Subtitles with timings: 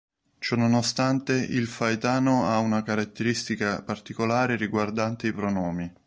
[0.39, 5.93] Ciononostante, il faetano ha una caratteristica particolare riguardante i pronomi.